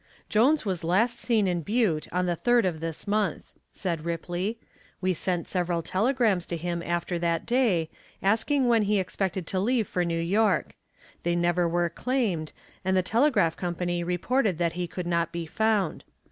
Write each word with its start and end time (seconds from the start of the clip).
"Jones 0.29 0.65
was 0.65 0.83
last 0.83 1.19
seen 1.19 1.45
in 1.47 1.61
Butte 1.61 2.07
on 2.11 2.25
the 2.25 2.35
third 2.35 2.65
of 2.65 2.79
this 2.79 3.07
month," 3.07 3.51
said 3.71 4.03
Ripley. 4.03 4.57
"We 4.99 5.13
sent 5.13 5.47
several 5.47 5.83
telegrams 5.83 6.47
to 6.47 6.57
him 6.57 6.81
after 6.83 7.19
that 7.19 7.45
day, 7.45 7.87
asking 8.19 8.67
when 8.67 8.81
he 8.81 8.97
expected 8.97 9.45
to 9.45 9.59
leave 9.59 9.85
for 9.87 10.03
New 10.03 10.17
York. 10.19 10.73
They 11.21 11.35
never 11.35 11.69
were 11.69 11.87
claimed 11.87 12.51
and 12.83 12.97
the 12.97 13.03
telegraph 13.03 13.55
company 13.55 14.03
reported 14.03 14.57
that 14.57 14.73
he 14.73 14.87
could 14.87 15.05
not 15.05 15.31
be 15.31 15.45
found. 15.45 16.03